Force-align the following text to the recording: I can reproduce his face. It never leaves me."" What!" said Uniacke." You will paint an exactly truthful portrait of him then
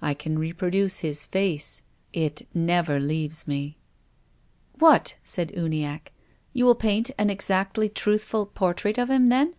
I 0.00 0.14
can 0.14 0.38
reproduce 0.38 1.00
his 1.00 1.26
face. 1.26 1.82
It 2.14 2.48
never 2.54 2.98
leaves 2.98 3.46
me."" 3.46 3.76
What!" 4.78 5.16
said 5.32 5.52
Uniacke." 5.54 6.14
You 6.54 6.64
will 6.64 6.74
paint 6.74 7.10
an 7.18 7.28
exactly 7.28 7.90
truthful 7.90 8.46
portrait 8.46 8.96
of 8.96 9.10
him 9.10 9.28
then 9.28 9.54